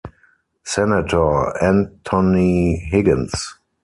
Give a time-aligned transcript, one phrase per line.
[0.63, 3.53] Senator Anthony Higgins.